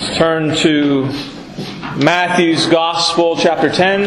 [0.00, 1.06] Let's turn to
[1.96, 4.02] Matthew's Gospel, chapter 10.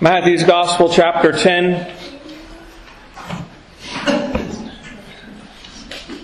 [0.00, 1.92] Matthew's Gospel, chapter 10.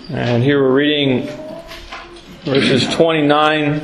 [0.09, 1.27] And here we're reading
[2.45, 3.81] verses 29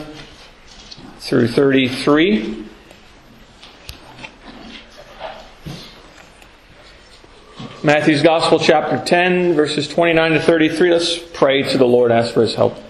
[1.20, 2.66] through 33.
[7.84, 10.92] Matthew's Gospel, chapter 10, verses 29 to 33.
[10.92, 12.85] Let's pray to the Lord, ask for his help.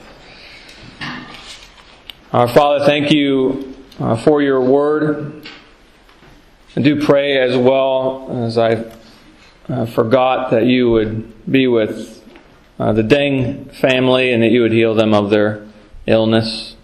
[2.36, 5.48] Our Father, thank you uh, for your word.
[6.76, 8.92] I do pray as well as I
[9.70, 12.22] uh, forgot that you would be with
[12.78, 15.66] uh, the Deng family and that you would heal them of their
[16.08, 16.76] illness.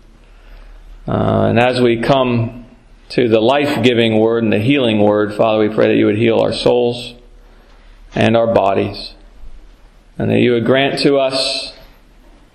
[1.05, 2.65] Uh, and as we come
[3.09, 6.17] to the life giving word and the healing word, Father, we pray that you would
[6.17, 7.13] heal our souls
[8.15, 9.15] and our bodies.
[10.17, 11.73] And that you would grant to us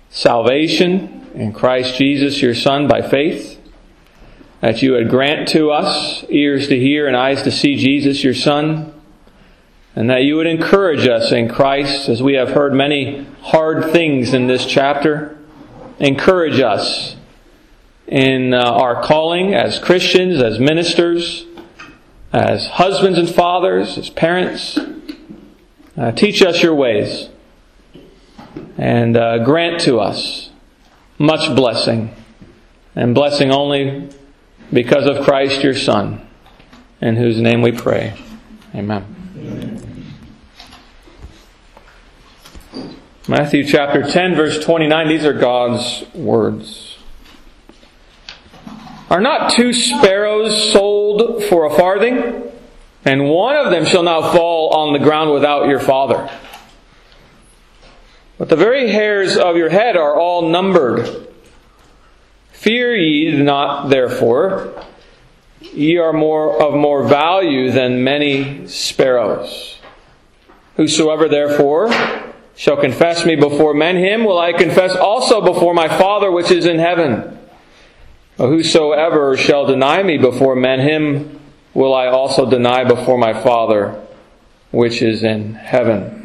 [0.09, 3.61] salvation in Christ Jesus, your Son, by faith.
[4.59, 8.33] That you would grant to us ears to hear and eyes to see Jesus, your
[8.33, 8.91] Son.
[9.95, 14.33] And that you would encourage us in Christ as we have heard many hard things
[14.33, 15.37] in this chapter.
[15.99, 17.15] Encourage us
[18.07, 21.45] in uh, our calling as Christians, as ministers,
[22.33, 24.79] as husbands and fathers, as parents.
[25.95, 27.29] Uh, teach us your ways
[28.75, 30.46] and uh, grant to us
[31.17, 32.13] much blessing,
[32.95, 34.09] and blessing only
[34.71, 36.27] because of Christ your Son,
[37.01, 38.13] in whose name we pray.
[38.75, 39.13] Amen.
[43.27, 46.97] Matthew chapter 10, verse 29, these are God's words.
[49.09, 52.43] Are not two sparrows sold for a farthing?
[53.05, 56.29] And one of them shall not fall on the ground without your Father.
[58.37, 61.27] But the very hairs of your head are all numbered.
[62.51, 64.85] Fear ye not, therefore.
[65.59, 69.79] Ye are more of more value than many sparrows.
[70.75, 71.91] Whosoever therefore
[72.55, 76.65] shall confess me before men, him will I confess also before my Father which is
[76.65, 77.39] in heaven.
[78.37, 81.39] Whosoever shall deny me before men, him
[81.73, 83.99] will I also deny before my Father
[84.71, 86.16] which is in heaven.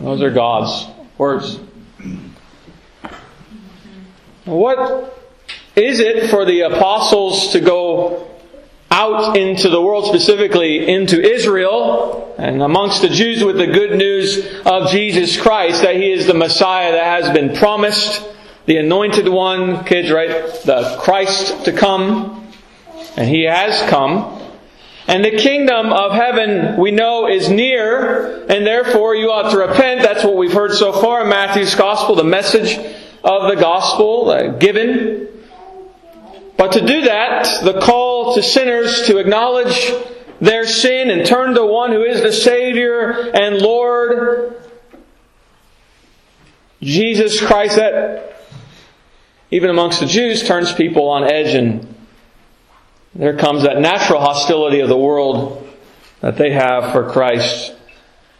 [0.00, 0.86] Those are God's
[1.16, 1.58] words.
[4.44, 5.14] What
[5.76, 8.30] is it for the apostles to go
[8.90, 14.62] out into the world, specifically into Israel and amongst the Jews with the good news
[14.64, 18.24] of Jesus Christ, that He is the Messiah that has been promised,
[18.66, 20.28] the anointed one, kids, right?
[20.64, 22.50] The Christ to come.
[23.16, 24.37] And He has come.
[25.08, 30.02] And the kingdom of heaven we know is near, and therefore you ought to repent.
[30.02, 32.76] That's what we've heard so far in Matthew's gospel, the message
[33.24, 35.28] of the gospel uh, given.
[36.58, 39.90] But to do that, the call to sinners to acknowledge
[40.42, 44.62] their sin and turn to one who is the Savior and Lord,
[46.82, 48.42] Jesus Christ, that
[49.50, 51.87] even amongst the Jews turns people on edge and
[53.14, 55.66] there comes that natural hostility of the world
[56.20, 57.74] that they have for Christ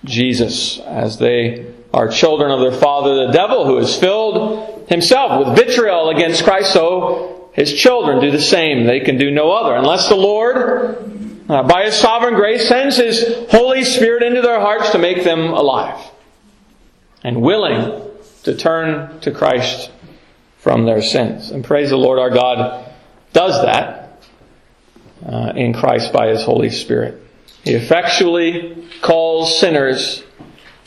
[0.05, 5.56] Jesus as they are children of their father, the devil, who is filled himself with
[5.56, 6.73] vitriol against Christ.
[6.73, 8.87] So his children do the same.
[8.87, 9.75] They can do no other.
[9.75, 14.91] Unless the Lord, uh, by his sovereign grace, sends his Holy Spirit into their hearts
[14.91, 15.99] to make them alive
[17.25, 18.03] and willing
[18.45, 19.91] to turn to Christ
[20.59, 21.50] from their sins.
[21.50, 22.85] And praise the Lord our God
[23.33, 23.98] does that
[25.27, 27.23] uh, in Christ by his Holy Spirit.
[27.65, 30.25] He effectually calls sinners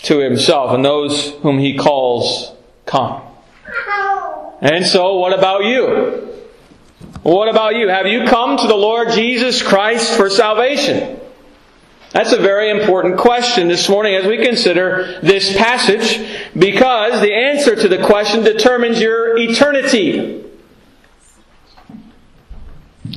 [0.03, 2.53] to himself, and those whom he calls
[2.86, 3.22] come.
[4.62, 6.28] And so, what about you?
[7.24, 7.88] What about you?
[7.88, 11.19] Have you come to the Lord Jesus Christ for salvation?
[12.12, 16.28] That's a very important question this morning as we consider this passage
[16.58, 20.44] because the answer to the question determines your eternity.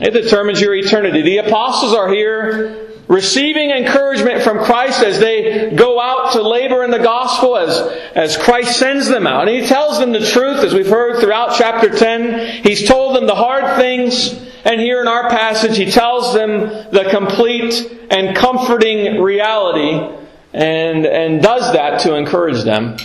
[0.00, 1.23] It determines your eternity.
[1.23, 6.91] The apostles are here receiving encouragement from Christ as they go out to labor in
[6.91, 7.79] the gospel, as,
[8.14, 9.49] as Christ sends them out.
[9.49, 12.62] And He tells them the truth, as we've heard throughout chapter 10.
[12.62, 14.32] He's told them the hard things,
[14.64, 20.19] and here in our passage, He tells them the complete and comforting reality,
[20.52, 22.97] and, and does that to encourage them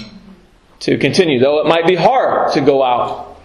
[0.81, 1.39] to continue.
[1.39, 3.38] Though it might be hard to go out,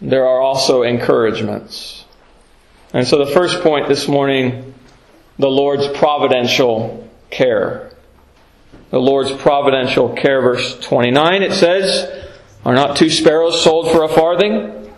[0.00, 2.01] there are also encouragements.
[2.92, 4.74] And so the first point this morning
[5.38, 7.90] the Lord's providential care.
[8.90, 12.28] The Lord's providential care, verse 29, it says,
[12.64, 14.92] Are not two sparrows sold for a farthing?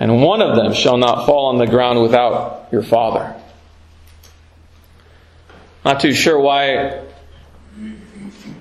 [0.00, 3.36] And one of them shall not fall on the ground without your Father.
[5.84, 7.04] Not too sure why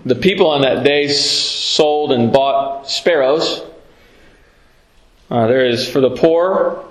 [0.05, 3.63] the people on that day sold and bought sparrows.
[5.29, 6.85] Uh, there is for the poor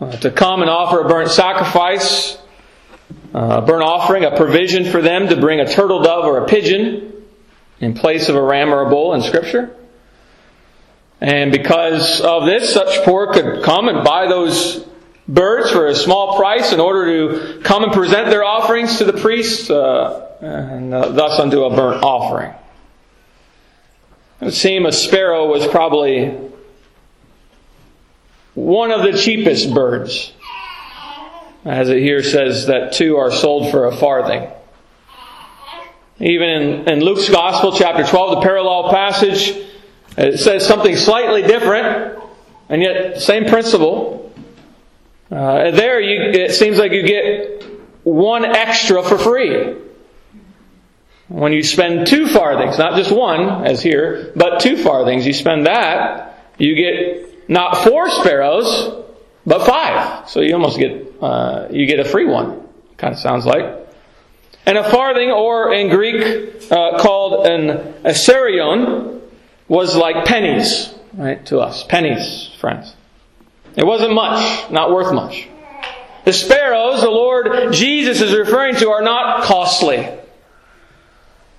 [0.00, 2.38] uh, to come and offer a burnt sacrifice,
[3.34, 6.46] uh, a burnt offering, a provision for them to bring a turtle dove or a
[6.46, 7.12] pigeon
[7.80, 9.74] in place of a ram or a bull in Scripture.
[11.20, 14.86] And because of this, such poor could come and buy those
[15.26, 19.14] birds for a small price in order to come and present their offerings to the
[19.14, 22.50] priest uh, and uh, thus unto a burnt offering.
[24.40, 26.36] It would seem a sparrow was probably
[28.56, 30.32] one of the cheapest birds.
[31.64, 34.48] As it here says that two are sold for a farthing.
[36.18, 39.54] Even in, in Luke's Gospel, chapter 12, the parallel passage,
[40.16, 42.18] it says something slightly different,
[42.70, 44.32] and yet same principle.
[45.30, 47.62] Uh, there, you, it seems like you get
[48.04, 49.76] one extra for free.
[51.28, 55.66] When you spend two farthings, not just one, as here, but two farthings, you spend
[55.66, 59.04] that, you get not four sparrows,
[59.44, 60.28] but five.
[60.28, 62.66] So you almost get uh, you get a free one.
[62.96, 63.64] Kind of sounds like.
[64.64, 69.20] And a farthing, or in Greek uh, called an assarion,
[69.68, 71.84] was like pennies, right, to us.
[71.84, 72.94] Pennies, friends.
[73.76, 75.48] It wasn't much, not worth much.
[76.24, 80.08] The sparrows the Lord Jesus is referring to are not costly.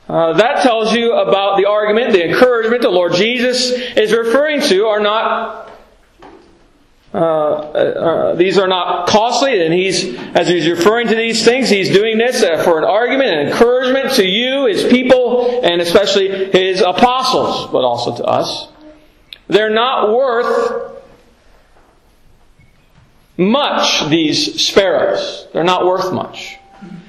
[0.09, 4.87] Uh, that tells you about the argument, the encouragement the Lord Jesus is referring to
[4.87, 5.71] are not.
[7.17, 11.89] Uh, uh, these are not costly, and he's as he's referring to these things, he's
[11.89, 16.79] doing this uh, for an argument and encouragement to you, his people, and especially his
[16.79, 18.67] apostles, but also to us.
[19.47, 21.01] They're not worth
[23.35, 24.07] much.
[24.11, 26.57] These sparrows, they're not worth much.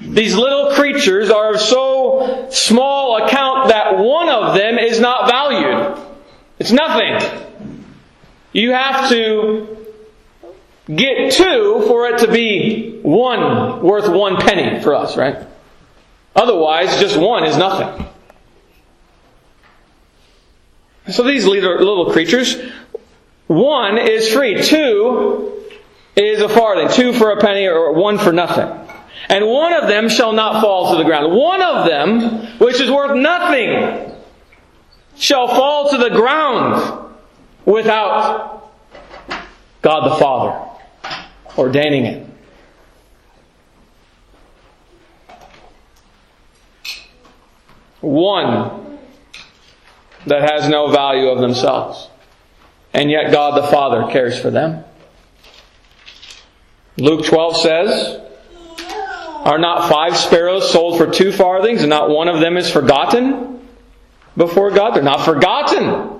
[0.01, 6.03] These little creatures are of so small account that one of them is not valued.
[6.57, 7.45] It's nothing.
[8.53, 9.78] You have to
[10.93, 15.45] get two for it to be one worth one penny for us, right?
[16.35, 18.05] Otherwise, just one is nothing.
[21.11, 22.55] So these little creatures,
[23.47, 24.61] one is free.
[24.61, 25.63] Two
[26.15, 26.89] is a farthing.
[26.89, 28.69] Two for a penny or one for nothing.
[29.27, 31.35] And one of them shall not fall to the ground.
[31.35, 34.15] One of them, which is worth nothing,
[35.17, 37.11] shall fall to the ground
[37.65, 38.71] without
[39.81, 40.68] God the Father
[41.59, 42.27] ordaining it.
[48.01, 48.97] One
[50.25, 52.07] that has no value of themselves.
[52.93, 54.83] And yet God the Father cares for them.
[56.97, 58.21] Luke 12 says,
[59.43, 63.67] Are not five sparrows sold for two farthings, and not one of them is forgotten
[64.35, 64.95] before God?
[64.95, 66.18] They're not forgotten.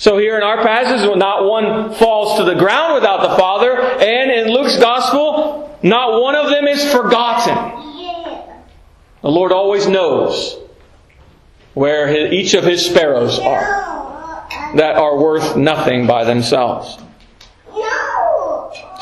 [0.00, 4.30] So here in our passage, not one falls to the ground without the Father, and
[4.30, 7.54] in Luke's Gospel, not one of them is forgotten.
[9.20, 10.58] The Lord always knows
[11.74, 16.96] where each of His sparrows are that are worth nothing by themselves.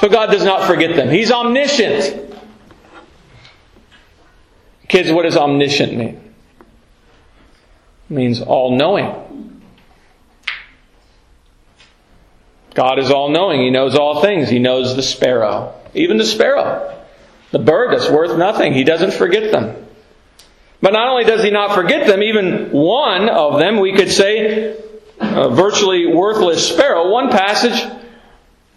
[0.01, 1.11] So God does not forget them.
[1.11, 2.35] He's omniscient.
[4.89, 6.35] Kids, what does omniscient mean?
[8.11, 9.48] It means all knowing.
[12.79, 13.61] God is all knowing.
[13.61, 14.49] He knows all things.
[14.49, 15.75] He knows the sparrow.
[15.95, 16.97] Even the sparrow.
[17.51, 18.73] The bird that's worth nothing.
[18.73, 19.85] He doesn't forget them.
[20.81, 24.77] But not only does he not forget them, even one of them, we could say,
[25.19, 27.83] a virtually worthless sparrow, one passage,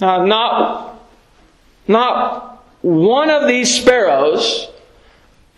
[0.01, 1.00] uh, not
[1.88, 4.67] not one of these sparrows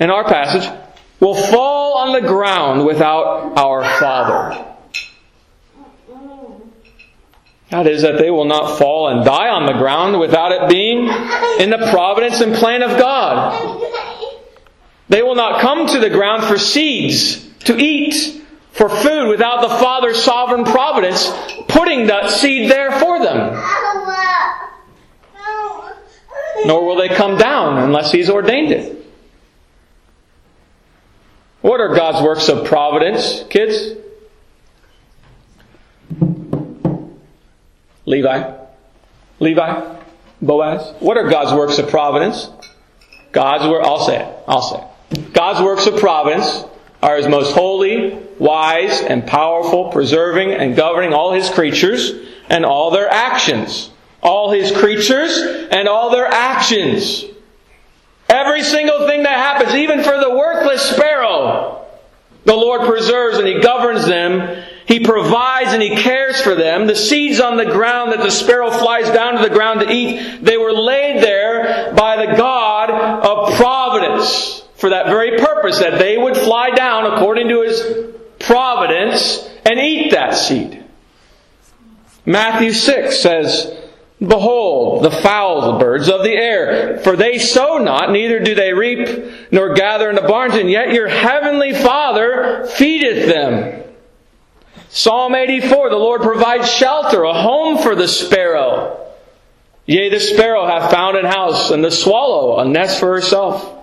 [0.02, 0.70] in our passage
[1.22, 4.73] will fall on the ground without our Father.
[7.74, 11.08] That is, that they will not fall and die on the ground without it being
[11.60, 13.82] in the providence and plan of God.
[15.10, 19.70] They will not come to the ground for seeds to eat, for food, without the
[19.70, 21.28] Father's sovereign providence
[21.68, 23.56] putting that seed there for them
[26.66, 29.04] nor will they come down unless He's ordained it.
[31.62, 33.98] What are God's works of providence, kids?
[38.06, 38.54] Levi?
[39.40, 39.98] Levi?
[40.42, 40.94] Boaz?
[41.00, 42.50] What are God's works of providence?
[43.32, 45.34] God's work, I'll say it, I'll say it.
[45.34, 46.66] God's works of providence
[47.02, 52.12] are his most holy, wise, and powerful, preserving and governing all his creatures
[52.50, 53.90] and all their actions.
[54.22, 55.38] All his creatures
[55.72, 57.26] and all their actions.
[58.30, 61.86] Every single thing that happens, even for the worthless sparrow,
[62.46, 64.64] the Lord preserves and he governs them.
[64.94, 66.86] He provides and he cares for them.
[66.86, 70.38] The seeds on the ground that the sparrow flies down to the ground to eat,
[70.46, 76.16] they were laid there by the God of providence for that very purpose, that they
[76.16, 80.84] would fly down according to his providence and eat that seed.
[82.28, 83.76] Matthew 6 says,
[84.20, 88.74] Behold, the fowls, the birds of the air, for they sow not, neither do they
[88.74, 93.83] reap, nor gather in the barns, and yet your heavenly Father feedeth them.
[94.96, 99.12] Psalm 84, the Lord provides shelter, a home for the sparrow.
[99.88, 103.74] Yea, the sparrow hath found an house, and the swallow a nest for herself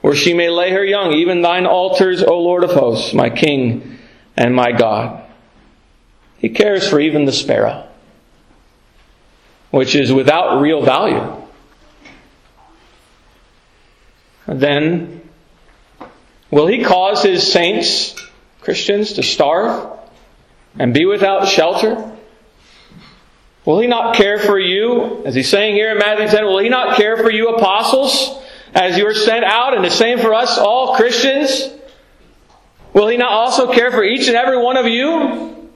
[0.00, 3.98] where she may lay her young, even thine altars, O Lord of hosts, my King
[4.36, 5.22] and my God.
[6.38, 7.88] He cares for even the sparrow,
[9.70, 11.40] which is without real value.
[14.48, 15.20] Then,
[16.50, 18.16] will he cause his saints,
[18.60, 19.97] Christians, to starve
[20.78, 22.16] and be without shelter?
[23.64, 26.68] Will he not care for you, as he's saying here in Matthew 10, will he
[26.68, 28.38] not care for you apostles?
[28.74, 31.68] as you are sent out, and the same for us, all Christians?
[32.92, 35.70] Will He not also care for each and every one of you?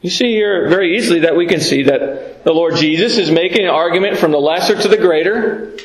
[0.00, 3.64] You see here very easily that we can see that the Lord Jesus is making
[3.64, 5.76] an argument from the lesser to the greater.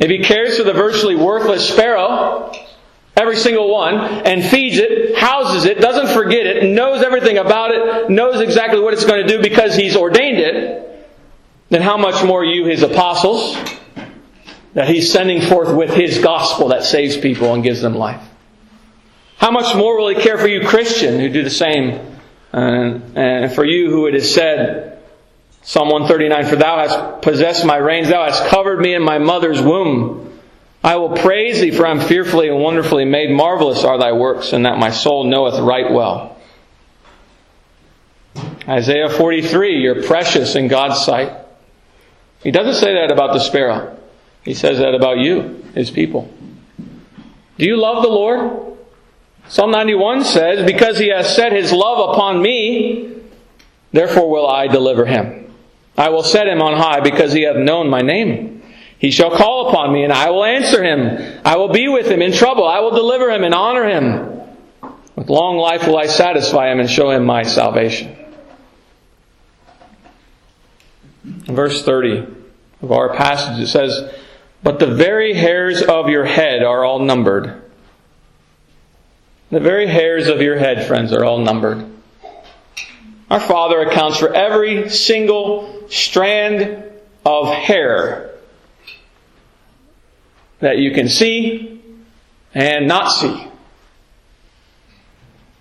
[0.00, 2.52] If He cares for the virtually worthless sparrow,
[3.16, 8.10] every single one, and feeds it, houses it, doesn't forget it, knows everything about it,
[8.10, 10.82] knows exactly what it's going to do because He's ordained it,
[11.68, 13.56] then how much more you, his apostles,
[14.74, 18.22] that he's sending forth with his gospel that saves people and gives them life?
[19.38, 22.18] How much more will he care for you, Christian, who do the same?
[22.52, 25.02] And, and for you, who it is said,
[25.62, 29.60] Psalm 139, For thou hast possessed my reins, thou hast covered me in my mother's
[29.62, 30.31] womb.
[30.84, 33.30] I will praise thee, for I am fearfully and wonderfully made.
[33.30, 36.36] Marvelous are thy works, and that my soul knoweth right well.
[38.68, 41.32] Isaiah 43, you're precious in God's sight.
[42.42, 43.98] He doesn't say that about the sparrow.
[44.44, 46.32] He says that about you, his people.
[47.58, 48.76] Do you love the Lord?
[49.48, 53.20] Psalm 91 says, Because he has set his love upon me,
[53.92, 55.52] therefore will I deliver him.
[55.96, 58.61] I will set him on high because he hath known my name.
[59.02, 61.40] He shall call upon me and I will answer him.
[61.44, 62.68] I will be with him in trouble.
[62.68, 64.40] I will deliver him and honor him.
[65.16, 68.16] With long life will I satisfy him and show him my salvation.
[71.24, 72.26] verse 30
[72.80, 74.08] of our passage, it says,
[74.62, 77.60] But the very hairs of your head are all numbered.
[79.50, 81.84] The very hairs of your head, friends, are all numbered.
[83.28, 86.84] Our Father accounts for every single strand
[87.26, 88.31] of hair
[90.62, 91.80] that you can see
[92.54, 93.48] and not see.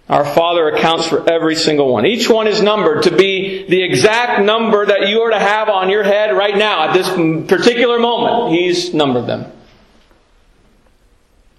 [0.08, 2.06] Our Father accounts for every single one.
[2.06, 5.90] Each one is numbered to be the exact number that you are to have on
[5.90, 7.10] your head right now at this
[7.48, 8.54] particular moment.
[8.54, 9.52] He's numbered them.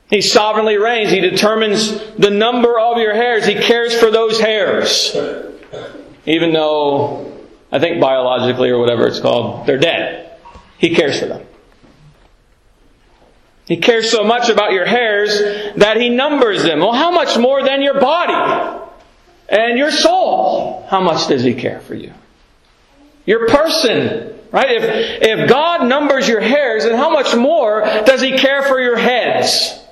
[0.08, 1.10] He sovereignly reigns.
[1.10, 3.46] He determines the number of your hairs.
[3.46, 5.16] He cares for those hairs.
[6.26, 7.32] Even though,
[7.72, 10.38] I think biologically or whatever it's called, they're dead.
[10.78, 11.46] He cares for them.
[13.72, 15.30] He cares so much about your hairs
[15.76, 16.80] that he numbers them.
[16.80, 18.84] Well, how much more than your body
[19.48, 20.86] and your soul?
[20.90, 22.12] How much does he care for you?
[23.24, 24.72] Your person, right?
[24.72, 28.98] If, if God numbers your hairs, then how much more does he care for your
[28.98, 29.82] heads?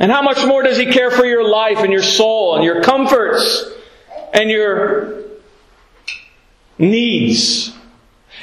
[0.00, 2.82] And how much more does he care for your life and your soul and your
[2.82, 3.64] comforts
[4.34, 5.22] and your
[6.78, 7.72] needs?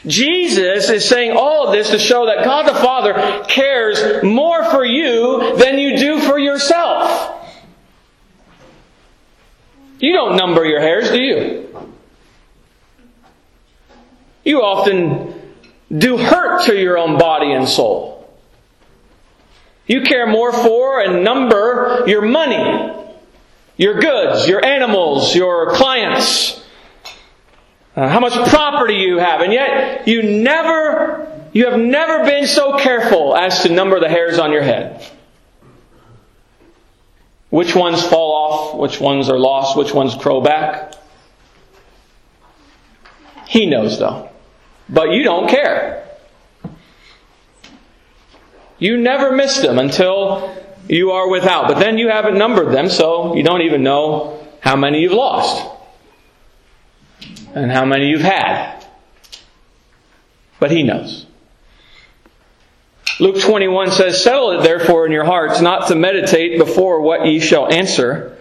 [0.09, 4.83] Jesus is saying all of this to show that God the Father cares more for
[4.83, 7.35] you than you do for yourself.
[9.99, 11.83] You don't number your hairs, do you?
[14.43, 15.35] You often
[15.95, 18.19] do hurt to your own body and soul.
[19.85, 22.93] You care more for and number your money,
[23.75, 26.58] your goods, your animals, your clients,
[28.00, 32.77] uh, how much property you have, and yet you never, you have never been so
[32.77, 35.06] careful as to number the hairs on your head.
[37.50, 40.94] Which ones fall off, which ones are lost, which ones grow back.
[43.50, 44.29] He knows though.
[44.88, 46.08] But you don't care.
[48.77, 50.56] You never missed them until
[50.88, 51.68] you are without.
[51.68, 55.78] But then you haven't numbered them, so you don't even know how many you've lost
[57.53, 58.86] and how many you've had.
[60.60, 61.25] But He knows.
[63.20, 67.39] Luke 21 says, Settle it therefore in your hearts not to meditate before what ye
[67.39, 68.38] shall answer.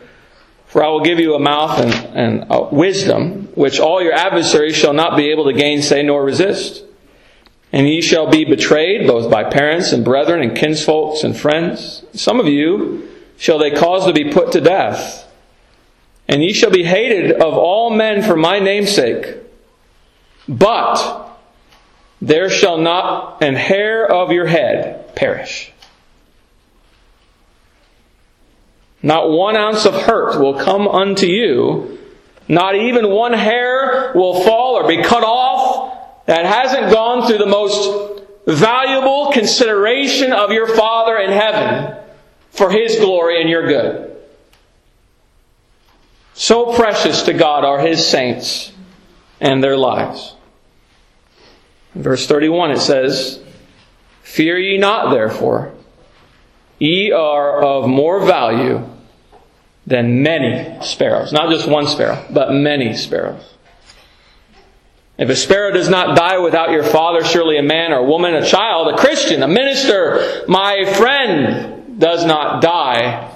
[0.69, 4.77] For I will give you a mouth and, and a wisdom, which all your adversaries
[4.77, 6.85] shall not be able to gainsay nor resist.
[7.73, 12.05] And ye shall be betrayed both by parents and brethren and kinsfolks and friends.
[12.15, 15.28] Some of you shall they cause to be put to death.
[16.29, 19.37] And ye shall be hated of all men for my name's sake.
[20.47, 21.39] But
[22.21, 25.73] there shall not an hair of your head perish.
[29.03, 31.99] Not one ounce of hurt will come unto you.
[32.49, 37.47] Not even one hair will fall or be cut off that hasn't gone through the
[37.47, 41.97] most valuable consideration of your Father in heaven
[42.51, 44.08] for His glory and your good.
[46.39, 48.73] So precious to God are His saints
[49.41, 50.37] and their lives.
[51.97, 53.41] In verse 31 it says,
[54.23, 55.73] Fear ye not therefore,
[56.79, 58.89] Ye are of more value
[59.85, 61.33] than many sparrows.
[61.33, 63.55] Not just one sparrow, but many sparrows.
[65.19, 68.37] If a sparrow does not die without your father, surely a man or a woman,
[68.37, 73.35] a child, a Christian, a minister, my friend, does not die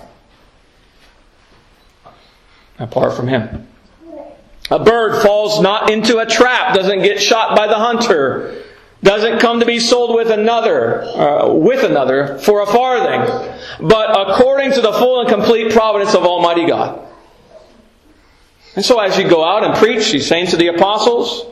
[2.82, 3.66] apart from him.
[4.70, 8.62] A bird falls not into a trap, doesn't get shot by the hunter
[9.02, 13.20] doesn't come to be sold with another, uh, with another for a farthing,
[13.80, 17.00] but according to the full and complete providence of Almighty God.
[18.76, 21.46] And so as you go out and preach, these saints to the apostles,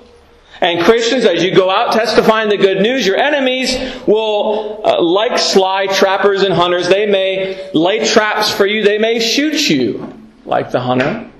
[0.60, 5.38] and Christians, as you go out testifying the good news, your enemies will, uh, like
[5.38, 10.19] sly trappers and hunters, they may lay traps for you, they may shoot you
[10.50, 11.30] like the hunter.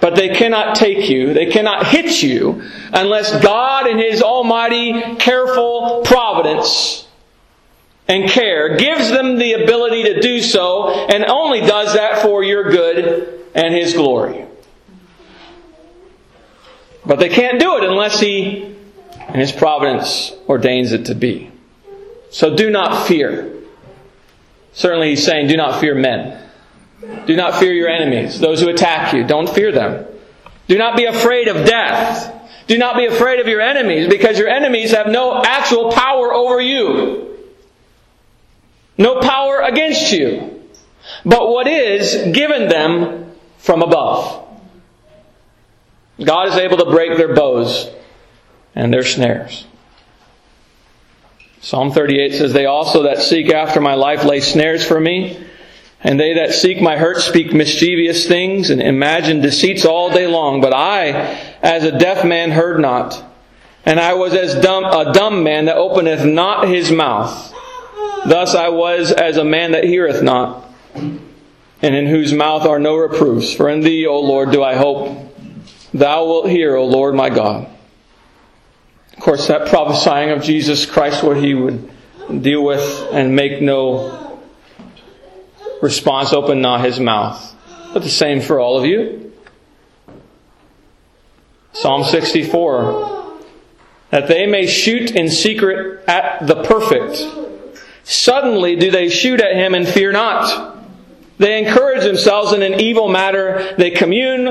[0.00, 2.62] But they cannot take you, they cannot hit you,
[2.92, 7.08] unless God in His almighty, careful providence
[8.08, 12.70] and care gives them the ability to do so, and only does that for your
[12.70, 14.44] good and His glory.
[17.06, 18.76] But they can't do it unless He,
[19.28, 21.50] in His providence, ordains it to be.
[22.30, 23.52] So do not fear.
[24.74, 26.45] Certainly, He's saying, do not fear men.
[27.26, 29.24] Do not fear your enemies, those who attack you.
[29.24, 30.06] Don't fear them.
[30.68, 32.32] Do not be afraid of death.
[32.66, 36.60] Do not be afraid of your enemies because your enemies have no actual power over
[36.60, 37.38] you.
[38.98, 40.62] No power against you.
[41.24, 44.44] But what is given them from above.
[46.24, 47.90] God is able to break their bows
[48.74, 49.66] and their snares.
[51.60, 55.45] Psalm 38 says, They also that seek after my life lay snares for me.
[56.02, 60.60] And they that seek my hurt speak mischievous things and imagine deceits all day long.
[60.60, 61.08] But I,
[61.62, 63.22] as a deaf man, heard not.
[63.84, 67.54] And I was as dumb, a dumb man that openeth not his mouth.
[68.26, 71.20] Thus I was as a man that heareth not, and
[71.82, 73.52] in whose mouth are no reproofs.
[73.52, 75.32] For in thee, O Lord, do I hope.
[75.94, 77.68] Thou wilt hear, O Lord my God.
[79.12, 81.88] Of course, that prophesying of Jesus Christ, what he would
[82.42, 84.25] deal with and make no
[85.82, 87.54] response open not his mouth.
[87.92, 89.32] But the same for all of you.
[91.72, 93.38] Psalm 64.
[94.10, 97.26] That they may shoot in secret at the perfect.
[98.04, 100.76] Suddenly do they shoot at him and fear not.
[101.38, 103.74] They encourage themselves in an evil matter.
[103.76, 104.48] They commune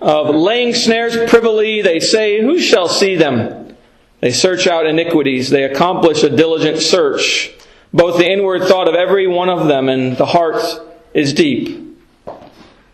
[0.00, 1.82] of laying snares privily.
[1.82, 3.76] They say, Who shall see them?
[4.20, 5.50] They search out iniquities.
[5.50, 7.52] They accomplish a diligent search.
[7.92, 10.62] Both the inward thought of every one of them and the heart
[11.12, 11.98] is deep.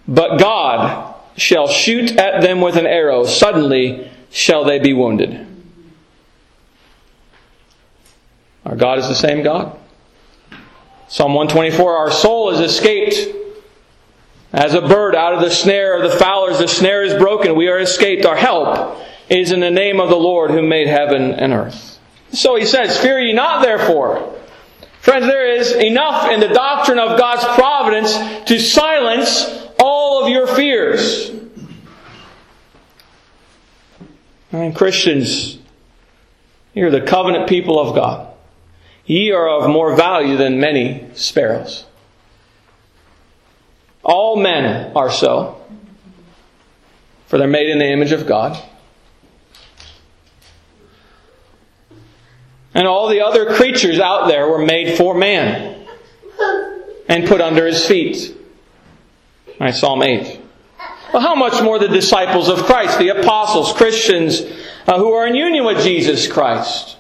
[0.06, 3.24] But God shall shoot at them with an arrow.
[3.24, 5.46] Suddenly shall they be wounded.
[8.64, 9.78] Our God is the same God.
[11.08, 13.34] Psalm 124 Our soul is escaped
[14.52, 16.58] as a bird out of the snare of the fowlers.
[16.58, 17.54] The snare is broken.
[17.54, 18.26] We are escaped.
[18.26, 18.98] Our help
[19.30, 21.98] is in the name of the Lord who made heaven and earth.
[22.32, 24.34] So he says, Fear ye not, therefore.
[25.00, 28.12] Friends, there is enough in the doctrine of God's providence
[28.48, 31.30] to silence all of your fears.
[34.50, 35.58] And Christians,
[36.74, 38.34] you're the covenant people of God.
[39.06, 41.84] Ye are of more value than many sparrows.
[44.02, 45.60] All men are so,
[47.26, 48.62] for they're made in the image of God.
[52.78, 55.84] And all the other creatures out there were made for man
[57.08, 58.36] and put under his feet.
[59.58, 60.40] Right, Psalm 8.
[61.12, 64.42] Well, how much more the disciples of Christ, the apostles, Christians
[64.86, 66.96] uh, who are in union with Jesus Christ?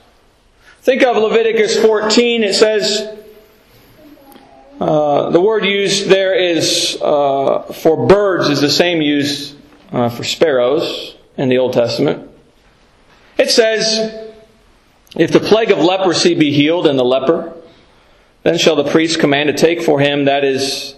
[0.80, 2.42] Think of Leviticus 14.
[2.42, 3.16] It says,
[4.80, 9.54] uh, the word used there is uh, for birds is the same used
[9.92, 12.28] uh, for sparrows in the Old Testament.
[13.38, 14.27] It says,
[15.16, 17.54] If the plague of leprosy be healed in the leper,
[18.42, 20.96] then shall the priest command to take for him, that is,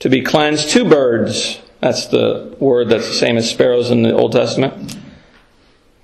[0.00, 1.60] to be cleansed, two birds.
[1.80, 4.96] That's the word that's the same as sparrows in the Old Testament.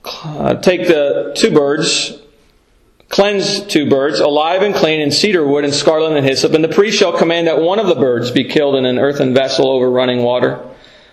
[0.05, 2.21] Uh, take the two birds,
[3.11, 6.69] Cleanse two birds, alive and clean, in cedar wood and scarlet and hyssop, and the
[6.69, 9.91] priest shall command that one of the birds be killed in an earthen vessel over
[9.91, 10.65] running water.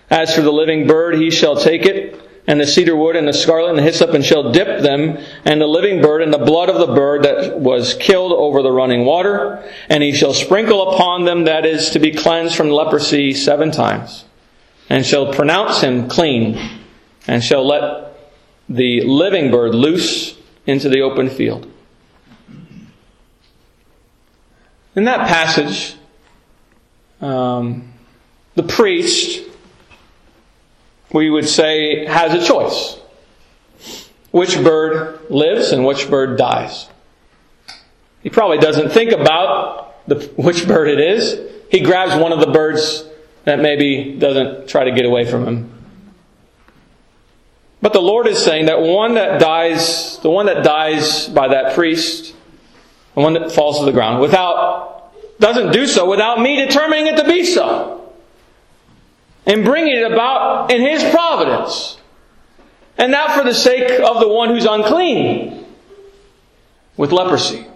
[0.08, 3.32] As for the living bird, he shall take it, and the cedar wood and the
[3.32, 6.70] scarlet and the hyssop, and shall dip them, and the living bird, and the blood
[6.70, 11.26] of the bird that was killed over the running water, and he shall sprinkle upon
[11.26, 14.24] them that is to be cleansed from leprosy seven times,
[14.88, 16.58] and shall pronounce him clean,
[17.26, 18.14] and shall let
[18.68, 21.70] the living bird loose into the open field.
[24.96, 25.96] In that passage,
[27.20, 27.92] um,
[28.54, 29.47] the priest,
[31.12, 32.98] we would say, has a choice.
[34.30, 36.88] Which bird lives and which bird dies.
[38.22, 41.50] He probably doesn't think about the, which bird it is.
[41.70, 43.04] He grabs one of the birds
[43.44, 45.72] that maybe doesn't try to get away from him.
[47.80, 51.74] But the Lord is saying that one that dies, the one that dies by that
[51.74, 52.34] priest,
[53.14, 57.16] the one that falls to the ground, without, doesn't do so without me determining it
[57.16, 57.97] to be so.
[59.48, 61.98] And bringing it about in His providence.
[62.96, 65.64] And not for the sake of the one who's unclean
[66.96, 67.66] with leprosy.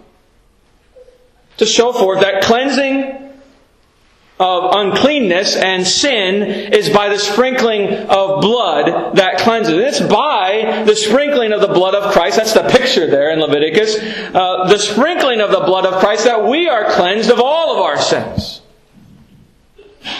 [1.57, 3.23] To show forth that cleansing
[4.39, 6.41] of uncleanness and sin
[6.73, 9.75] is by the sprinkling of blood that cleanses.
[9.77, 12.37] It's by the sprinkling of the blood of Christ.
[12.37, 13.95] That's the picture there in Leviticus.
[13.97, 17.79] Uh, the sprinkling of the blood of Christ that we are cleansed of all of
[17.79, 18.52] our sins.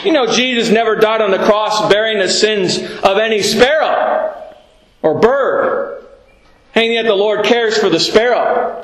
[0.04, 4.44] You know, Jesus never died on the cross bearing the sins of any sparrow
[5.02, 6.06] or bird.
[6.76, 8.84] And yet the Lord cares for the sparrow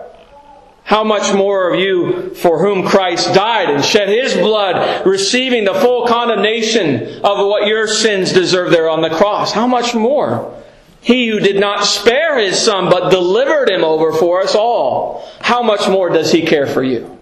[0.90, 5.76] how much more of you for whom Christ died and shed his blood, receiving the
[5.76, 9.52] full condemnation of what your sins deserve there on the cross?
[9.52, 10.52] How much more?
[11.02, 15.30] He who did not spare his son but delivered him over for us all.
[15.42, 17.20] How much more does he care for you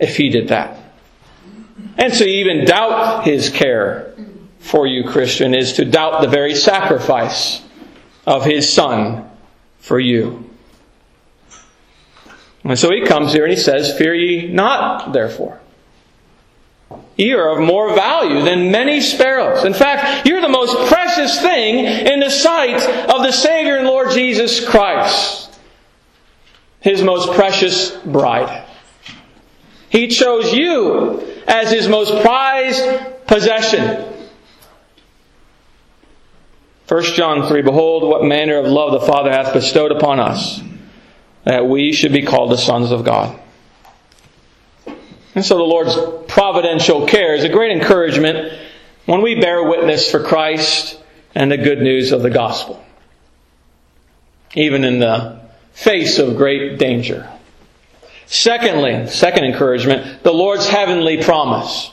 [0.00, 0.76] if he did that?
[1.98, 4.14] And to even doubt his care
[4.58, 7.62] for you, Christian, is to doubt the very sacrifice
[8.26, 9.30] of his son
[9.78, 10.50] for you.
[12.64, 15.60] And so he comes here and he says, Fear ye not, therefore.
[17.16, 19.64] Ye are of more value than many sparrows.
[19.64, 24.10] In fact, you're the most precious thing in the sight of the Savior and Lord
[24.10, 25.58] Jesus Christ,
[26.80, 28.64] His most precious bride.
[29.88, 34.14] He chose you as His most prized possession.
[36.88, 40.60] 1 John 3 Behold, what manner of love the Father hath bestowed upon us
[41.44, 43.38] that we should be called the sons of God.
[45.34, 45.96] And so the Lord's
[46.28, 48.58] providential care is a great encouragement
[49.04, 51.00] when we bear witness for Christ
[51.34, 52.84] and the good news of the gospel,
[54.54, 55.40] even in the
[55.72, 57.30] face of great danger.
[58.26, 61.92] Secondly, second encouragement, the Lord's heavenly promise.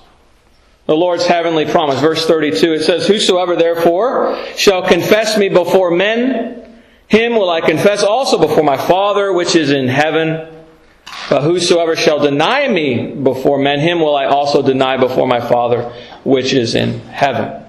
[0.85, 1.99] The Lord's heavenly promise.
[1.99, 8.03] Verse 32, it says, Whosoever therefore shall confess me before men, him will I confess
[8.03, 10.49] also before my Father which is in heaven.
[11.29, 15.93] But whosoever shall deny me before men, him will I also deny before my Father
[16.23, 17.63] which is in heaven.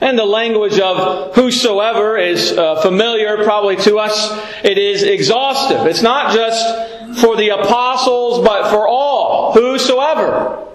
[0.00, 4.30] And the language of whosoever is uh, familiar probably to us.
[4.64, 5.86] It is exhaustive.
[5.86, 9.52] It's not just for the apostles, but for all.
[9.52, 10.66] Whosoever.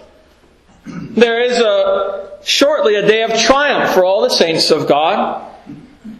[0.85, 5.47] There is a, shortly a day of triumph for all the saints of God.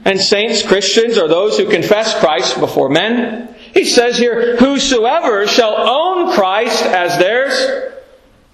[0.05, 3.55] And saints, Christians, are those who confess Christ before men.
[3.73, 7.93] He says here, Whosoever shall own Christ as theirs,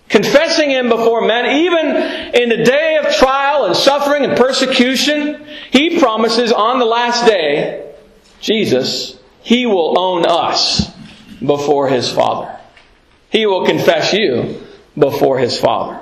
[0.10, 1.88] confessing Him before men, even
[2.34, 7.94] in the day of trial and suffering and persecution, He promises on the last day,
[8.40, 10.97] Jesus, He will own us
[11.46, 12.56] before His Father.
[13.30, 14.62] He will confess you
[14.98, 16.02] before His Father.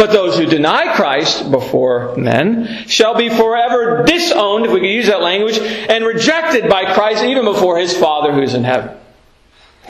[0.00, 5.08] But those who deny Christ before men shall be forever disowned, if we could use
[5.08, 8.96] that language, and rejected by Christ even before his Father who's in heaven.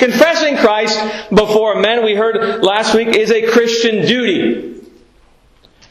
[0.01, 0.99] Confessing Christ
[1.31, 4.80] before men, we heard last week, is a Christian duty.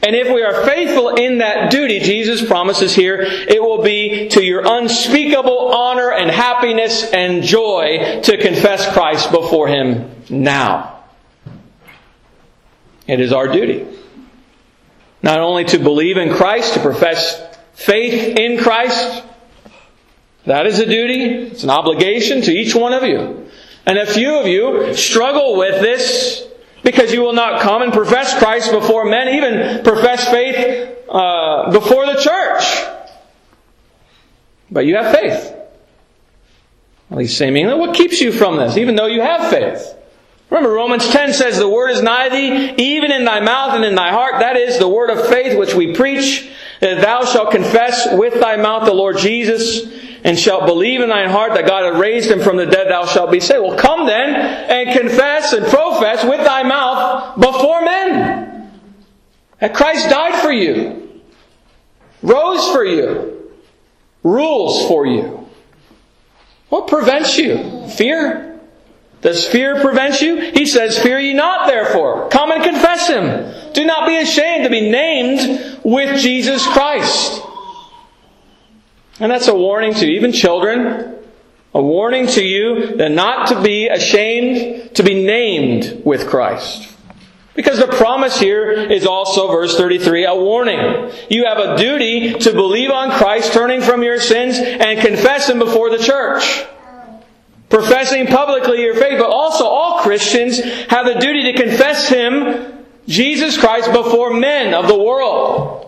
[0.02, 4.42] And if we are faithful in that duty, Jesus promises here, it will be to
[4.42, 11.04] your unspeakable honor and happiness and joy to confess Christ before Him now.
[13.06, 13.86] It is our duty.
[15.22, 19.22] Not only to believe in Christ, to profess faith in Christ,
[20.46, 23.50] that is a duty, it's an obligation to each one of you.
[23.84, 26.46] And a few of you struggle with this
[26.82, 32.06] because you will not come and profess Christ before men, even profess faith uh, before
[32.06, 32.96] the church.
[34.70, 35.56] But you have faith.
[37.10, 37.74] At least seemingly.
[37.74, 39.96] What keeps you from this, even though you have faith?
[40.48, 43.94] Remember, Romans 10 says, The word is nigh thee, even in thy mouth and in
[43.94, 44.40] thy heart.
[44.40, 48.56] That is the word of faith which we preach, that thou shalt confess with thy
[48.56, 49.82] mouth the Lord Jesus,
[50.24, 53.06] and shalt believe in thine heart that God hath raised him from the dead, thou
[53.06, 53.62] shalt be saved.
[53.62, 58.70] Well, come then and confess and profess with thy mouth before men
[59.60, 61.20] that Christ died for you,
[62.22, 63.50] rose for you,
[64.22, 65.46] rules for you.
[66.68, 67.88] What prevents you?
[67.88, 68.60] Fear?
[69.22, 70.40] Does fear prevent you?
[70.52, 72.28] He says, Fear ye not, therefore.
[72.30, 73.72] Come and confess him.
[73.74, 77.42] Do not be ashamed to be named with Jesus Christ.
[79.20, 81.16] And that's a warning to even children.
[81.72, 86.88] A warning to you that not to be ashamed to be named with Christ.
[87.54, 91.12] Because the promise here is also, verse 33, a warning.
[91.28, 95.58] You have a duty to believe on Christ, turning from your sins, and confess Him
[95.58, 96.64] before the church
[97.70, 103.56] professing publicly your faith, but also all Christians have the duty to confess Him, Jesus
[103.56, 105.86] Christ, before men of the world.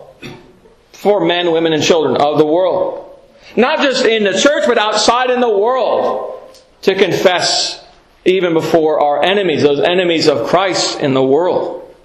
[0.93, 3.12] For men, women, and children of the world.
[3.55, 6.39] Not just in the church, but outside in the world.
[6.83, 7.85] To confess
[8.25, 11.95] even before our enemies, those enemies of Christ in the world.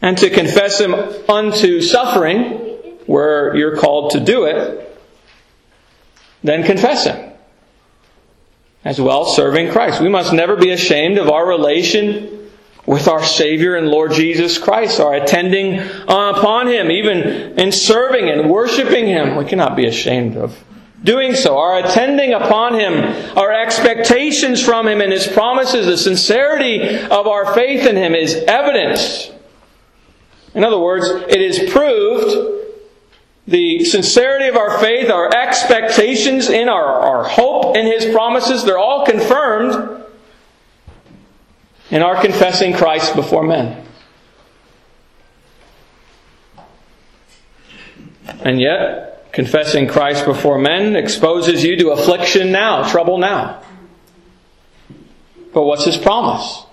[0.00, 0.94] And to confess Him
[1.28, 2.50] unto suffering,
[3.06, 4.98] where you're called to do it,
[6.42, 7.32] then confess Him
[8.84, 10.00] as well serving Christ.
[10.00, 12.41] We must never be ashamed of our relation
[12.86, 18.28] with our Savior and Lord Jesus Christ, our attending uh, upon Him, even in serving
[18.28, 19.36] and worshiping Him.
[19.36, 20.62] We cannot be ashamed of
[21.04, 21.58] doing so.
[21.58, 22.94] Our attending upon Him,
[23.36, 28.34] our expectations from Him and His promises, the sincerity of our faith in Him is
[28.46, 29.30] evidence.
[30.54, 32.60] In other words, it is proved
[33.46, 38.78] the sincerity of our faith, our expectations in our, our hope in His promises, they're
[38.78, 39.91] all confirmed
[41.92, 43.84] in our confessing Christ before men.
[48.40, 53.62] And yet, confessing Christ before men exposes you to affliction now, trouble now.
[55.52, 56.64] But what's His promise?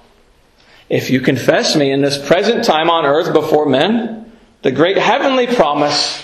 [0.88, 5.48] If you confess me in this present time on earth before men, the great heavenly
[5.48, 6.24] promise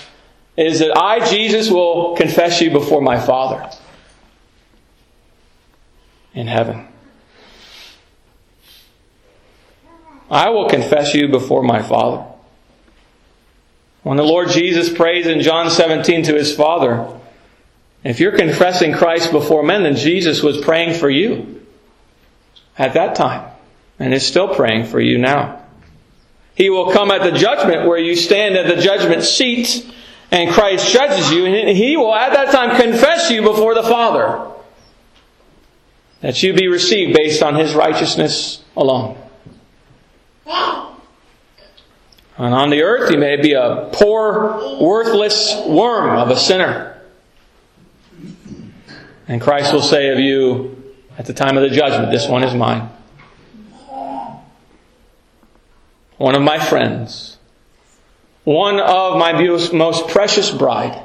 [0.56, 3.70] is that I, Jesus, will confess you before my Father
[6.34, 6.88] in heaven.
[10.30, 12.26] I will confess you before my Father.
[14.04, 17.08] When the Lord Jesus prays in John 17 to his Father,
[18.04, 21.66] if you're confessing Christ before men, then Jesus was praying for you
[22.78, 23.50] at that time
[23.98, 25.64] and is still praying for you now.
[26.54, 29.92] He will come at the judgment where you stand at the judgment seat
[30.32, 34.52] and Christ judges you, and He will at that time confess you before the Father
[36.22, 39.18] that you be received based on His righteousness alone.
[42.38, 47.02] And on the earth, you may be a poor, worthless worm of a sinner.
[49.28, 52.54] And Christ will say of you at the time of the judgment, This one is
[52.54, 52.90] mine.
[56.18, 57.36] One of my friends
[58.46, 59.34] one of my
[59.74, 61.04] most precious bride.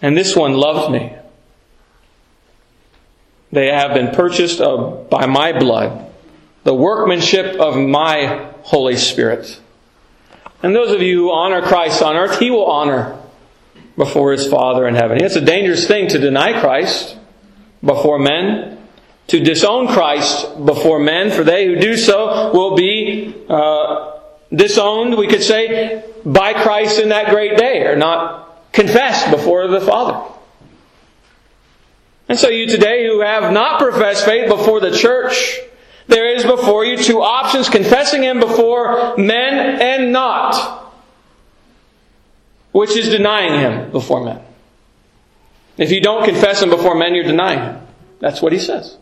[0.00, 1.16] And this one loved me.
[3.50, 6.03] They have been purchased uh, by my blood,
[6.64, 9.60] the workmanship of my Holy Spirit.
[10.62, 13.20] And those of you who honor Christ on earth, He will honor
[13.96, 15.22] before His Father in heaven.
[15.22, 17.16] It's a dangerous thing to deny Christ
[17.84, 18.78] before men,
[19.26, 24.20] to disown Christ before men, for they who do so will be uh,
[24.54, 29.80] disowned, we could say, by Christ in that great day, or not confessed before the
[29.80, 30.32] Father.
[32.26, 35.60] And so you today who have not professed faith before the church,
[36.06, 40.92] There is before you two options confessing Him before men and not,
[42.72, 44.40] which is denying Him before men.
[45.76, 47.86] If you don't confess Him before men, you're denying Him.
[48.20, 48.96] That's what He says.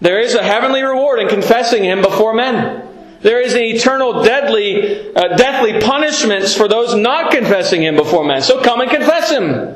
[0.00, 2.82] There is a heavenly reward in confessing Him before men.
[3.20, 8.42] There is an eternal deadly, uh, deathly punishments for those not confessing Him before men.
[8.42, 9.74] So come and confess Him.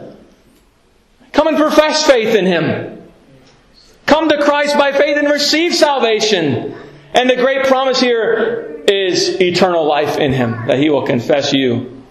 [1.32, 2.97] Come and profess faith in Him.
[4.08, 6.74] Come to Christ by faith and receive salvation.
[7.12, 12.02] And the great promise here is eternal life in Him, that He will confess you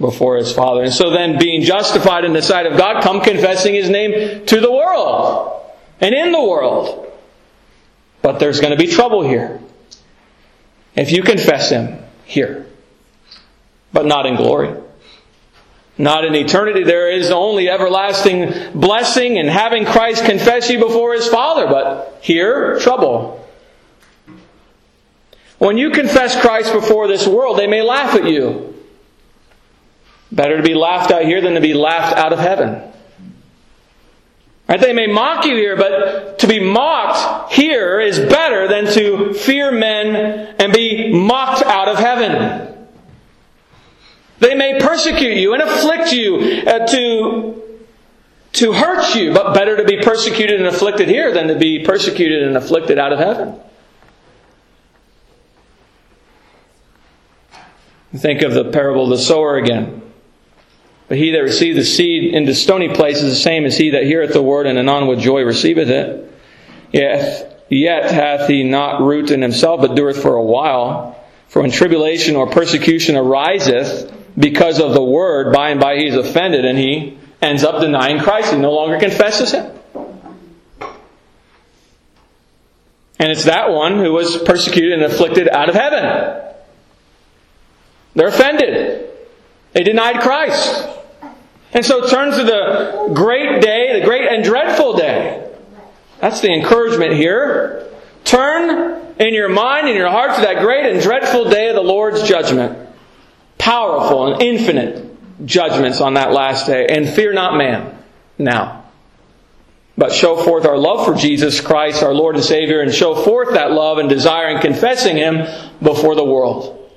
[0.00, 0.82] before His Father.
[0.82, 4.60] And so then, being justified in the sight of God, come confessing His name to
[4.60, 5.62] the world
[6.00, 7.12] and in the world.
[8.20, 9.60] But there's going to be trouble here.
[10.96, 12.66] If you confess Him here,
[13.92, 14.74] but not in glory.
[15.96, 16.82] Not in eternity.
[16.82, 21.66] There is only everlasting blessing in having Christ confess you before His Father.
[21.66, 23.46] But here, trouble.
[25.58, 28.74] When you confess Christ before this world, they may laugh at you.
[30.32, 32.82] Better to be laughed out here than to be laughed out of heaven.
[34.68, 34.80] Right?
[34.80, 39.70] They may mock you here, but to be mocked here is better than to fear
[39.70, 40.16] men
[40.58, 42.88] and be mocked out of heaven.
[44.40, 47.78] They may persecute you and afflict you uh, to,
[48.52, 52.44] to hurt you, but better to be persecuted and afflicted here than to be persecuted
[52.44, 53.58] and afflicted out of heaven.
[58.16, 60.00] Think of the parable of the sower again.
[61.08, 64.04] But he that received the seed into stony places is the same as he that
[64.04, 66.32] heareth the word and anon with joy receiveth it.
[66.92, 71.20] Yet, yet hath he not root in himself, but dureth for a while.
[71.48, 76.64] For when tribulation or persecution ariseth, because of the word, by and by he's offended
[76.64, 78.52] and he ends up denying Christ.
[78.52, 79.70] He no longer confesses him.
[83.18, 86.42] And it's that one who was persecuted and afflicted out of heaven.
[88.14, 89.10] They're offended.
[89.72, 90.88] They denied Christ.
[91.72, 95.48] And so turn to the great day, the great and dreadful day.
[96.20, 97.88] That's the encouragement here.
[98.24, 101.82] Turn in your mind and your heart to that great and dreadful day of the
[101.82, 102.83] Lord's judgment
[103.58, 106.86] powerful and infinite judgments on that last day.
[106.86, 107.98] And fear not man
[108.38, 108.84] now.
[109.96, 113.54] But show forth our love for Jesus Christ, our Lord and Savior, and show forth
[113.54, 115.46] that love and desire in confessing Him
[115.80, 116.90] before the world.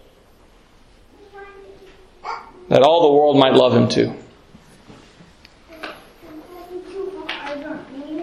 [2.69, 4.13] That all the world might love Him too.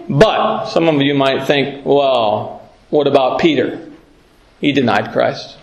[0.09, 3.91] But some of you might think, well, what about Peter?
[4.61, 5.57] He denied Christ.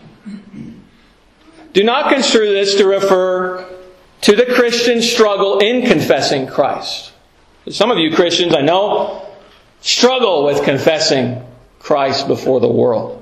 [1.73, 3.67] Do not construe this to refer
[4.23, 7.13] to the Christian struggle in confessing Christ.
[7.71, 9.27] Some of you Christians, I know,
[9.81, 11.43] struggle with confessing
[11.79, 13.19] Christ before the world.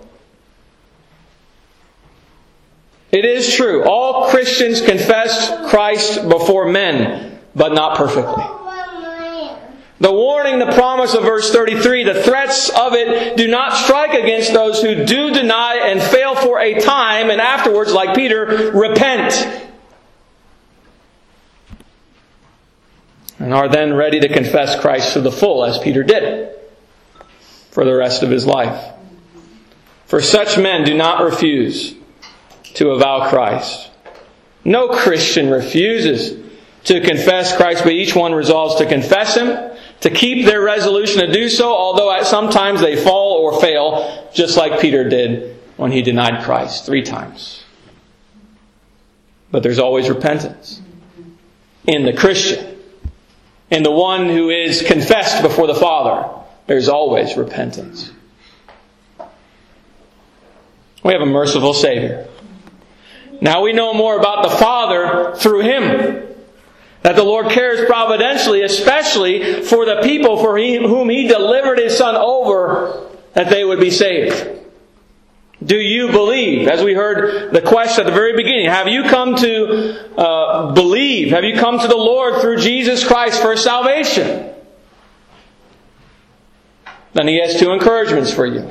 [3.12, 3.84] It is true.
[3.84, 8.44] All Christians confess Christ before men, but not perfectly.
[10.00, 14.54] The warning, the promise of verse 33, the threats of it do not strike against
[14.54, 19.68] those who do deny and fail for a time and afterwards, like Peter, repent.
[23.38, 26.48] And are then ready to confess Christ to the full, as Peter did,
[27.70, 28.94] for the rest of his life.
[30.06, 31.94] For such men do not refuse
[32.74, 33.90] to avow Christ.
[34.64, 36.42] No Christian refuses
[36.84, 39.69] to confess Christ, but each one resolves to confess Him
[40.00, 44.80] to keep their resolution to do so, although sometimes they fall or fail, just like
[44.80, 47.64] Peter did when he denied Christ three times.
[49.50, 50.80] But there's always repentance
[51.86, 52.78] in the Christian,
[53.70, 56.28] in the one who is confessed before the Father.
[56.66, 58.12] There's always repentance.
[61.02, 62.28] We have a merciful Savior.
[63.40, 66.29] Now we know more about the Father through Him.
[67.02, 72.14] That the Lord cares providentially, especially for the people for whom He delivered His Son
[72.14, 74.58] over, that they would be saved.
[75.64, 76.68] Do you believe?
[76.68, 81.30] As we heard the question at the very beginning, have you come to uh, believe?
[81.30, 84.54] Have you come to the Lord through Jesus Christ for salvation?
[87.12, 88.70] Then He has two encouragements for you.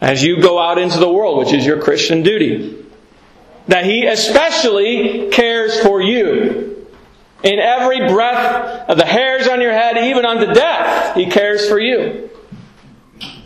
[0.00, 2.84] As you go out into the world, which is your Christian duty,
[3.68, 6.65] that He especially cares for you
[7.46, 11.78] in every breath of the hairs on your head, even unto death, He cares for
[11.78, 12.30] you.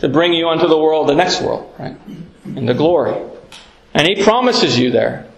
[0.01, 1.97] To bring you unto the world, the next world, right?
[2.45, 3.15] the glory.
[3.93, 5.29] And He promises you there,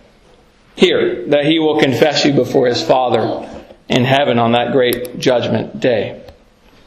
[0.76, 3.48] here, that He will confess you before His Father
[3.88, 6.24] in heaven on that great judgment day.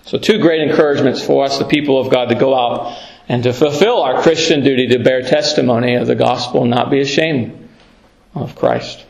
[0.05, 2.97] So, two great encouragements for us, the people of God, to go out
[3.27, 7.01] and to fulfill our Christian duty to bear testimony of the gospel and not be
[7.01, 7.67] ashamed
[8.33, 9.03] of Christ.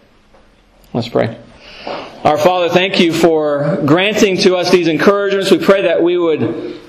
[0.94, 1.38] Let's pray.
[1.86, 5.52] Our Father, thank you for granting to us these encouragements.
[5.52, 6.82] We pray that we would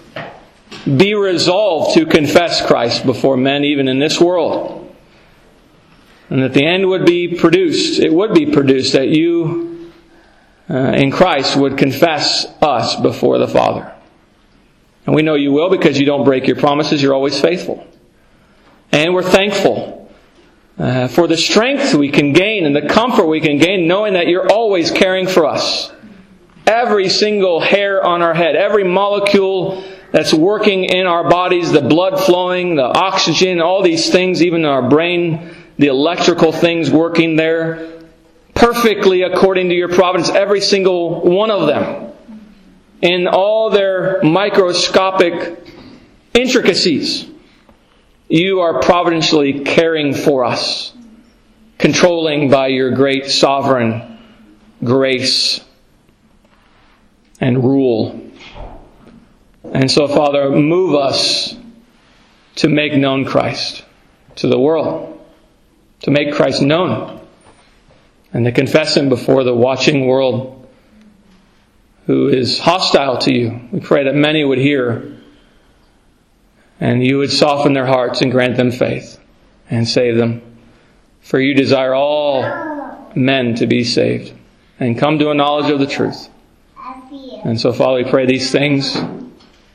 [0.84, 4.94] be resolved to confess Christ before men, even in this world.
[6.30, 9.92] And that the end would be produced, it would be produced that you
[10.70, 13.92] uh, in Christ would confess us before the Father.
[15.04, 17.86] And we know you will because you don't break your promises, you're always faithful.
[18.92, 20.05] And we're thankful
[20.78, 24.28] uh, for the strength we can gain and the comfort we can gain knowing that
[24.28, 25.90] you're always caring for us.
[26.66, 32.20] Every single hair on our head, every molecule that's working in our bodies, the blood
[32.20, 38.02] flowing, the oxygen, all these things, even our brain, the electrical things working there,
[38.54, 42.12] perfectly according to your providence, every single one of them,
[43.02, 45.58] in all their microscopic
[46.34, 47.26] intricacies.
[48.28, 50.92] You are providentially caring for us,
[51.78, 54.18] controlling by your great sovereign
[54.82, 55.60] grace
[57.40, 58.20] and rule.
[59.72, 61.54] And so, Father, move us
[62.56, 63.84] to make known Christ
[64.36, 65.24] to the world,
[66.02, 67.20] to make Christ known,
[68.32, 70.68] and to confess Him before the watching world
[72.06, 73.68] who is hostile to you.
[73.70, 75.15] We pray that many would hear
[76.80, 79.18] and you would soften their hearts and grant them faith
[79.70, 80.42] and save them.
[81.22, 82.42] For you desire all
[83.14, 84.32] men to be saved
[84.78, 86.28] and come to a knowledge of the truth.
[87.44, 88.96] And so, Father, we pray these things,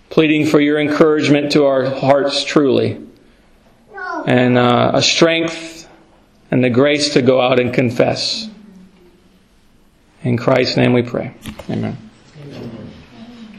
[0.09, 2.99] pleading for your encouragement to our hearts truly,
[4.25, 5.87] and uh, a strength
[6.51, 8.49] and the grace to go out and confess.
[10.23, 11.33] In Christ's name we pray.
[11.69, 12.10] Amen.